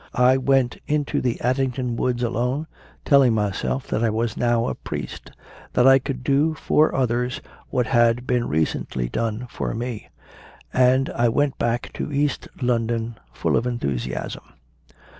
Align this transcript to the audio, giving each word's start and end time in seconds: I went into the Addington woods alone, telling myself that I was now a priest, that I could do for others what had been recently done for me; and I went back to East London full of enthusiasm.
I 0.17 0.35
went 0.37 0.77
into 0.87 1.21
the 1.21 1.39
Addington 1.41 1.95
woods 1.95 2.23
alone, 2.23 2.65
telling 3.05 3.35
myself 3.35 3.85
that 3.89 4.03
I 4.03 4.09
was 4.09 4.35
now 4.35 4.65
a 4.67 4.73
priest, 4.73 5.31
that 5.73 5.85
I 5.87 5.99
could 5.99 6.23
do 6.23 6.55
for 6.55 6.95
others 6.95 7.39
what 7.69 7.85
had 7.85 8.25
been 8.25 8.47
recently 8.47 9.09
done 9.09 9.45
for 9.51 9.75
me; 9.75 10.09
and 10.73 11.11
I 11.11 11.29
went 11.29 11.59
back 11.59 11.93
to 11.93 12.11
East 12.11 12.47
London 12.59 13.19
full 13.31 13.55
of 13.55 13.67
enthusiasm. 13.67 14.41